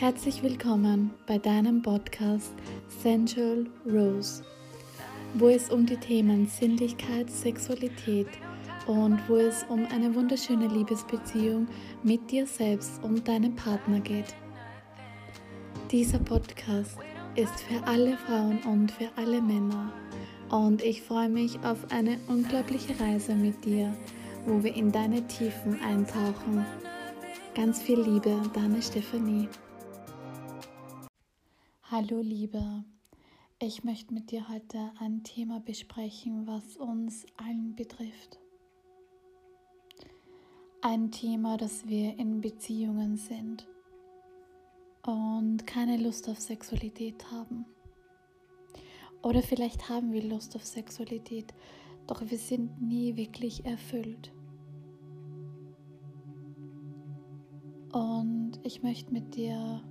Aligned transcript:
Herzlich 0.00 0.42
willkommen 0.42 1.10
bei 1.26 1.36
deinem 1.36 1.82
Podcast 1.82 2.54
Sensual 3.02 3.66
Rose, 3.84 4.42
wo 5.34 5.48
es 5.48 5.68
um 5.68 5.84
die 5.84 5.98
Themen 5.98 6.46
Sinnlichkeit, 6.46 7.30
Sexualität 7.30 8.26
und 8.86 9.20
wo 9.28 9.36
es 9.36 9.62
um 9.68 9.86
eine 9.94 10.14
wunderschöne 10.14 10.68
Liebesbeziehung 10.68 11.68
mit 12.02 12.30
dir 12.30 12.46
selbst 12.46 13.04
und 13.04 13.28
deinem 13.28 13.54
Partner 13.54 14.00
geht. 14.00 14.34
Dieser 15.90 16.18
Podcast 16.18 16.96
ist 17.34 17.60
für 17.60 17.86
alle 17.86 18.16
Frauen 18.16 18.58
und 18.60 18.92
für 18.92 19.10
alle 19.16 19.42
Männer 19.42 19.92
und 20.48 20.82
ich 20.82 21.02
freue 21.02 21.28
mich 21.28 21.58
auf 21.62 21.90
eine 21.90 22.18
unglaubliche 22.26 22.98
Reise 22.98 23.34
mit 23.34 23.62
dir, 23.66 23.94
wo 24.46 24.64
wir 24.64 24.74
in 24.74 24.92
deine 24.92 25.26
Tiefen 25.26 25.78
eintauchen. 25.82 26.64
Ganz 27.54 27.82
viel 27.82 28.00
Liebe, 28.00 28.40
deine 28.54 28.80
Stephanie. 28.80 29.46
Hallo 31.92 32.20
Liebe, 32.20 32.84
ich 33.58 33.82
möchte 33.82 34.14
mit 34.14 34.30
dir 34.30 34.48
heute 34.48 34.92
ein 35.00 35.24
Thema 35.24 35.58
besprechen, 35.58 36.46
was 36.46 36.76
uns 36.76 37.26
allen 37.36 37.74
betrifft. 37.74 38.38
Ein 40.82 41.10
Thema, 41.10 41.56
dass 41.56 41.88
wir 41.88 42.16
in 42.16 42.40
Beziehungen 42.40 43.16
sind 43.16 43.66
und 45.04 45.66
keine 45.66 45.96
Lust 45.96 46.28
auf 46.28 46.38
Sexualität 46.38 47.28
haben. 47.32 47.64
Oder 49.22 49.42
vielleicht 49.42 49.88
haben 49.88 50.12
wir 50.12 50.22
Lust 50.22 50.54
auf 50.54 50.64
Sexualität, 50.64 51.52
doch 52.06 52.20
wir 52.24 52.38
sind 52.38 52.80
nie 52.80 53.16
wirklich 53.16 53.64
erfüllt. 53.64 54.32
Und 57.92 58.60
ich 58.62 58.84
möchte 58.84 59.12
mit 59.12 59.34
dir 59.34 59.82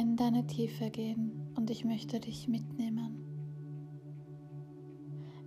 in 0.00 0.16
deine 0.16 0.46
Tiefe 0.46 0.88
gehen 0.88 1.52
und 1.56 1.68
ich 1.68 1.84
möchte 1.84 2.20
dich 2.20 2.48
mitnehmen. 2.48 3.22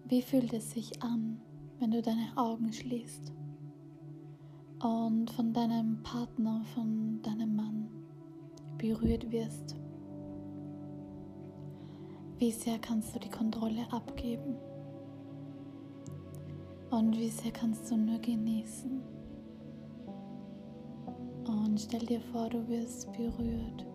Wie 0.05 0.21
fühlt 0.21 0.53
es 0.53 0.69
sich 0.69 1.01
an, 1.01 1.41
wenn 1.79 1.89
du 1.89 2.03
deine 2.03 2.27
Augen 2.35 2.71
schließt 2.71 3.33
und 4.83 5.31
von 5.31 5.53
deinem 5.53 6.03
Partner, 6.03 6.61
von 6.75 7.19
deinem 7.23 7.55
Mann 7.55 7.89
berührt 8.77 9.31
wirst? 9.31 9.75
Wie 12.37 12.51
sehr 12.51 12.77
kannst 12.77 13.15
du 13.15 13.19
die 13.19 13.31
Kontrolle 13.31 13.91
abgeben? 13.91 14.55
Und 16.91 17.17
wie 17.17 17.29
sehr 17.29 17.51
kannst 17.51 17.89
du 17.89 17.97
nur 17.97 18.19
genießen? 18.19 19.01
Und 21.47 21.79
stell 21.79 22.05
dir 22.05 22.21
vor, 22.21 22.49
du 22.49 22.67
wirst 22.67 23.11
berührt 23.13 23.87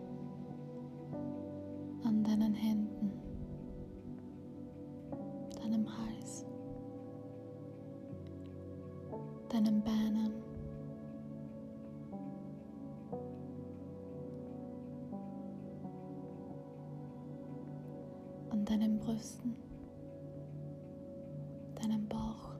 deinen 9.68 9.82
Beinen. 9.82 10.32
An 18.50 18.64
deinen 18.64 18.98
Brüsten, 18.98 19.54
deinem 21.74 22.08
Bauch. 22.08 22.54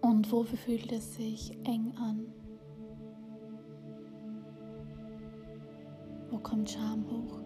Und 0.00 0.30
wo 0.32 0.42
fühlt 0.42 0.90
es 0.92 1.14
sich 1.14 1.56
eng 1.64 1.92
an? 1.96 2.26
kommt 6.42 6.68
Scham 6.68 7.06
hoch? 7.08 7.40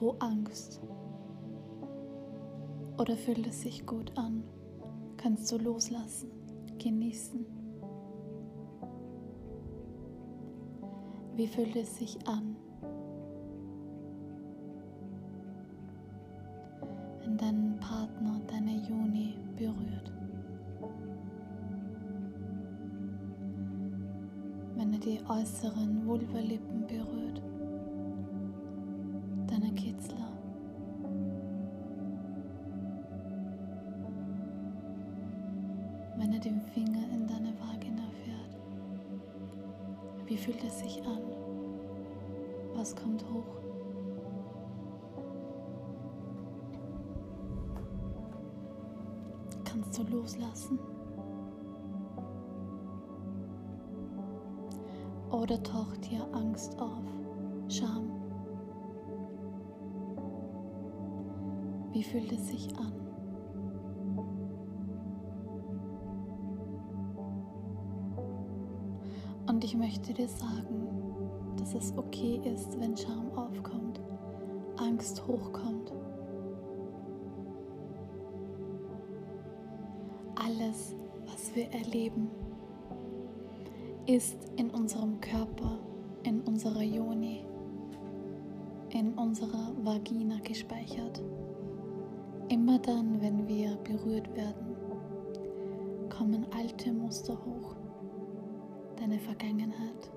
Wo 0.00 0.16
Angst? 0.18 0.80
Oder 3.00 3.16
fühlt 3.16 3.46
es 3.46 3.62
sich 3.62 3.86
gut 3.86 4.12
an? 4.18 4.44
Kannst 5.16 5.50
du 5.50 5.56
loslassen, 5.56 6.30
genießen? 6.78 7.46
Wie 11.34 11.46
fühlt 11.46 11.74
es 11.76 11.96
sich 11.96 12.18
an? 12.28 12.56
Wenn 17.20 17.38
dein 17.38 17.80
Partner 17.80 18.38
deine 18.46 18.76
Juni 18.86 19.34
berührt. 19.56 20.12
Wenn 24.76 24.92
er 24.92 24.98
die 24.98 25.20
äußeren 25.26 26.06
Vulvalippen 26.06 26.79
Er 36.40 36.44
den 36.44 36.62
Finger 36.62 37.06
in 37.12 37.26
deine 37.26 37.52
Vagina 37.60 38.02
fährt, 38.24 38.56
wie 40.24 40.38
fühlt 40.38 40.64
es 40.64 40.78
sich 40.78 41.02
an? 41.04 41.20
Was 42.74 42.96
kommt 42.96 43.22
hoch? 43.30 43.60
Kannst 49.64 49.98
du 49.98 50.02
loslassen? 50.04 50.78
Oder 55.30 55.62
taucht 55.62 56.06
hier 56.06 56.26
Angst 56.32 56.74
auf, 56.80 57.04
Scham? 57.68 58.10
Wie 61.92 62.02
fühlt 62.02 62.32
es 62.32 62.48
sich 62.48 62.74
an? 62.78 63.09
Ich 69.70 69.76
möchte 69.76 70.12
dir 70.12 70.26
sagen, 70.26 70.88
dass 71.56 71.74
es 71.74 71.96
okay 71.96 72.40
ist, 72.42 72.80
wenn 72.80 72.96
Scham 72.96 73.30
aufkommt, 73.36 74.00
Angst 74.76 75.24
hochkommt. 75.28 75.92
Alles, 80.34 80.96
was 81.24 81.54
wir 81.54 81.70
erleben, 81.70 82.30
ist 84.06 84.38
in 84.56 84.70
unserem 84.70 85.20
Körper, 85.20 85.78
in 86.24 86.40
unserer 86.40 86.82
Joni, 86.82 87.44
in 88.88 89.14
unserer 89.14 89.72
Vagina 89.84 90.40
gespeichert. 90.42 91.22
Immer 92.48 92.80
dann, 92.80 93.22
wenn 93.22 93.46
wir 93.46 93.76
berührt 93.84 94.34
werden, 94.34 94.74
kommen 96.08 96.44
alte 96.56 96.92
Muster 96.92 97.34
hoch. 97.34 97.79
Deine 99.00 99.18
Vergangenheit, 99.18 100.10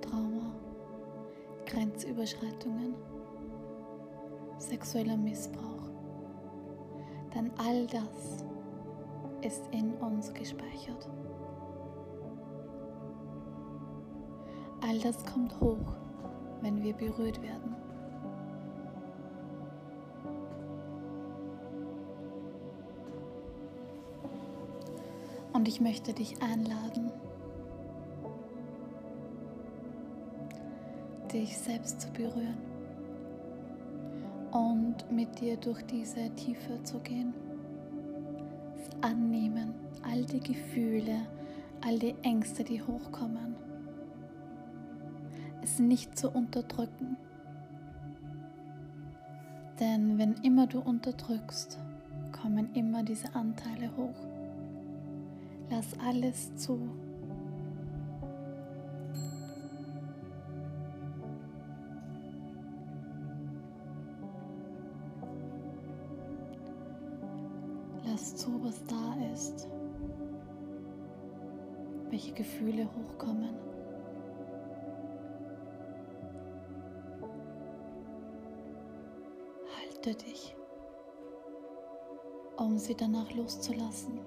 Trauma, 0.00 0.54
Grenzüberschreitungen, 1.66 2.94
sexueller 4.58 5.16
Missbrauch. 5.16 5.90
Denn 7.34 7.50
all 7.58 7.88
das 7.88 8.44
ist 9.42 9.66
in 9.72 9.94
uns 9.94 10.32
gespeichert. 10.32 11.08
All 14.86 14.98
das 15.00 15.24
kommt 15.26 15.60
hoch, 15.60 15.96
wenn 16.62 16.84
wir 16.84 16.94
berührt 16.94 17.42
werden. 17.42 17.74
Und 25.52 25.66
ich 25.66 25.80
möchte 25.80 26.12
dich 26.12 26.40
einladen, 26.40 27.09
dich 31.32 31.56
selbst 31.56 32.00
zu 32.00 32.10
berühren 32.12 32.58
und 34.52 35.10
mit 35.10 35.40
dir 35.40 35.56
durch 35.56 35.82
diese 35.82 36.30
Tiefe 36.34 36.82
zu 36.82 36.98
gehen. 37.00 37.32
Annehmen, 39.00 39.74
all 40.02 40.24
die 40.24 40.40
Gefühle, 40.40 41.26
all 41.84 41.98
die 41.98 42.14
Ängste, 42.22 42.64
die 42.64 42.82
hochkommen. 42.82 43.54
Es 45.62 45.78
nicht 45.78 46.18
zu 46.18 46.30
unterdrücken. 46.30 47.16
Denn 49.78 50.18
wenn 50.18 50.34
immer 50.42 50.66
du 50.66 50.80
unterdrückst, 50.80 51.78
kommen 52.32 52.74
immer 52.74 53.02
diese 53.02 53.34
Anteile 53.34 53.96
hoch. 53.96 54.26
Lass 55.70 55.98
alles 56.04 56.54
zu. 56.56 56.78
Welche 72.10 72.32
Gefühle 72.32 72.86
hochkommen. 72.86 73.54
Halte 79.78 80.14
dich, 80.14 80.56
um 82.56 82.78
sie 82.78 82.94
danach 82.94 83.30
loszulassen. 83.32 84.18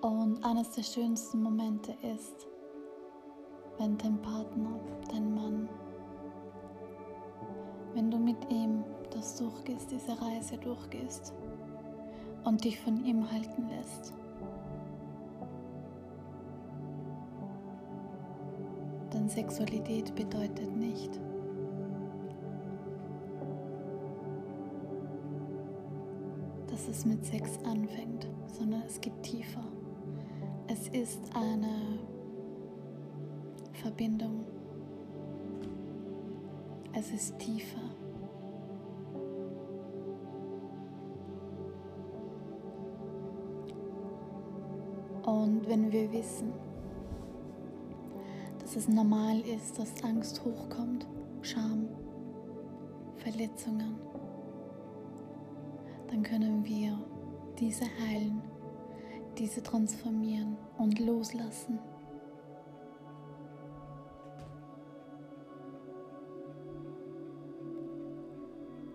Und 0.00 0.44
eines 0.44 0.70
der 0.72 0.82
schönsten 0.82 1.42
Momente 1.42 1.94
ist, 2.02 2.46
wenn 3.78 3.96
dein 3.96 4.20
Partner, 4.20 4.78
dein 5.10 5.34
Mann, 5.34 5.68
wenn 7.94 8.10
du 8.10 8.18
mit 8.18 8.50
ihm 8.50 8.84
das 9.10 9.36
durchgehst, 9.36 9.90
diese 9.90 10.20
Reise 10.20 10.58
durchgehst 10.58 11.32
und 12.44 12.64
dich 12.64 12.78
von 12.80 13.04
ihm 13.04 13.30
halten 13.30 13.68
lässt. 13.68 14.12
Denn 19.12 19.28
Sexualität 19.28 20.14
bedeutet 20.14 20.76
nicht, 20.76 21.20
dass 26.66 26.88
es 26.88 27.06
mit 27.06 27.24
Sex 27.24 27.58
anfängt, 27.64 28.26
sondern 28.46 28.82
es 28.82 29.00
geht 29.00 29.22
tiefer. 29.22 29.62
Es 30.66 30.88
ist 30.88 31.20
eine 31.34 32.00
Verbindung. 33.72 34.44
Es 36.92 37.10
ist 37.10 37.38
tiefer. 37.38 37.83
Und 45.26 45.68
wenn 45.68 45.90
wir 45.90 46.12
wissen, 46.12 46.52
dass 48.60 48.76
es 48.76 48.88
normal 48.88 49.40
ist, 49.40 49.78
dass 49.78 50.02
Angst 50.04 50.42
hochkommt, 50.44 51.06
Scham, 51.42 51.88
Verletzungen, 53.16 53.96
dann 56.10 56.22
können 56.22 56.64
wir 56.64 56.98
diese 57.58 57.84
heilen 57.84 58.42
diese 59.38 59.62
transformieren 59.62 60.56
und 60.78 60.98
loslassen. 60.98 61.78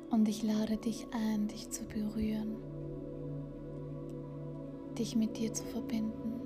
Und 0.10 0.28
ich 0.28 0.44
lade 0.44 0.78
dich 0.78 1.08
ein, 1.12 1.48
dich 1.48 1.70
zu 1.70 1.86
berühren, 1.86 2.58
dich 5.00 5.16
mit 5.16 5.38
dir 5.38 5.54
zu 5.54 5.64
verbinden 5.64 6.42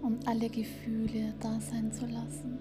und 0.00 0.26
alle 0.26 0.48
Gefühle 0.48 1.34
da 1.38 1.60
sein 1.60 1.92
zu 1.92 2.06
lassen. 2.06 2.58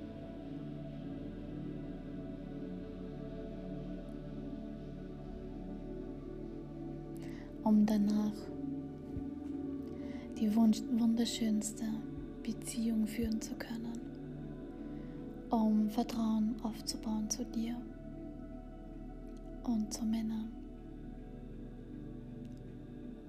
Um 7.64 7.86
danach 7.86 8.34
die 10.40 10.54
wunderschönste 10.56 11.86
Beziehung 12.44 13.08
führen 13.08 13.40
zu 13.40 13.54
können, 13.56 14.02
um 15.50 15.90
Vertrauen 15.90 16.56
aufzubauen 16.64 17.30
zu 17.30 17.46
dir 17.46 17.78
und 19.64 19.94
zu 19.94 20.04
Männern 20.04 20.61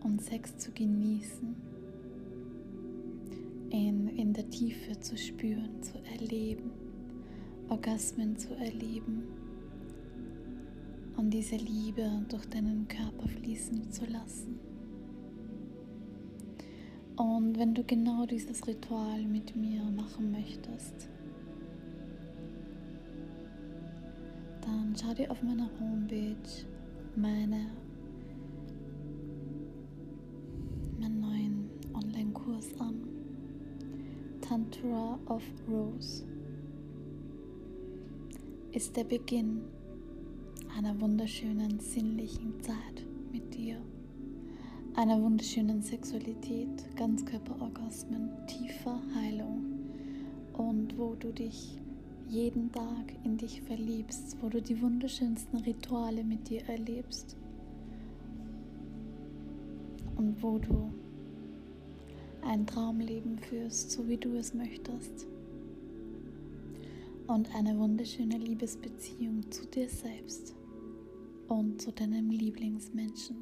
und 0.04 0.20
Sex 0.20 0.56
zu 0.58 0.72
genießen, 0.72 1.54
in, 3.70 4.08
in 4.08 4.32
der 4.32 4.48
Tiefe 4.50 4.98
zu 5.00 5.16
spüren, 5.16 5.82
zu 5.82 5.98
erleben, 6.12 6.70
Orgasmen 7.68 8.36
zu 8.36 8.54
erleben 8.54 9.24
und 11.16 11.30
diese 11.30 11.56
Liebe 11.56 12.24
durch 12.28 12.44
deinen 12.46 12.86
Körper 12.88 13.28
fließen 13.28 13.90
zu 13.90 14.04
lassen. 14.06 14.58
Und 17.16 17.58
wenn 17.58 17.74
du 17.74 17.84
genau 17.84 18.26
dieses 18.26 18.66
Ritual 18.66 19.22
mit 19.24 19.54
mir 19.54 19.82
machen 19.84 20.32
möchtest, 20.32 21.08
dann 24.62 24.94
schau 25.00 25.14
dir 25.14 25.30
auf 25.30 25.42
meiner 25.42 25.68
Homepage 25.78 26.36
meine, 27.14 27.66
Tantra 34.82 35.18
of 35.26 35.42
Rose 35.68 36.24
ist 38.72 38.96
der 38.96 39.04
Beginn 39.04 39.62
einer 40.76 41.00
wunderschönen 41.00 41.78
sinnlichen 41.78 42.60
Zeit 42.62 43.06
mit 43.32 43.54
dir 43.54 43.76
einer 44.94 45.22
wunderschönen 45.22 45.82
Sexualität, 45.82 46.96
Ganzkörperorgasmen, 46.96 48.30
tiefer 48.46 49.00
Heilung 49.14 49.64
und 50.52 50.98
wo 50.98 51.14
du 51.14 51.32
dich 51.32 51.78
jeden 52.28 52.72
Tag 52.72 53.14
in 53.24 53.36
dich 53.36 53.62
verliebst, 53.62 54.36
wo 54.40 54.48
du 54.48 54.60
die 54.60 54.80
wunderschönsten 54.82 55.60
Rituale 55.60 56.24
mit 56.24 56.48
dir 56.48 56.62
erlebst 56.68 57.36
und 60.16 60.42
wo 60.42 60.58
du 60.58 60.92
ein 62.42 62.66
Traumleben 62.66 63.38
führst, 63.38 63.90
so 63.90 64.08
wie 64.08 64.18
du 64.18 64.36
es 64.36 64.54
möchtest 64.54 65.26
und 67.26 67.54
eine 67.54 67.78
wunderschöne 67.78 68.36
Liebesbeziehung 68.36 69.50
zu 69.50 69.66
dir 69.66 69.88
selbst 69.88 70.54
und 71.48 71.80
zu 71.80 71.92
deinem 71.92 72.30
Lieblingsmenschen. 72.30 73.36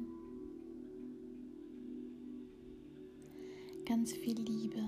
Ganz 3.85 4.13
viel 4.13 4.39
Liebe, 4.39 4.83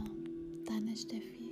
deine 0.65 0.95
Steffi. 0.95 1.42